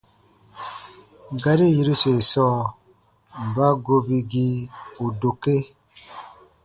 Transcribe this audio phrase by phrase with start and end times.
[1.41, 2.61] Gari yiruse sɔɔ:
[3.47, 4.57] mba gobigii
[5.03, 5.65] u dokee?